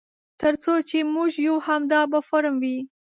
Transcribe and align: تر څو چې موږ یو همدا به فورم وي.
تر 0.41 0.53
څو 0.63 0.73
چې 0.89 0.97
موږ 1.13 1.31
یو 1.47 1.55
همدا 1.67 2.01
به 2.11 2.19
فورم 2.27 2.55
وي. 2.63 2.77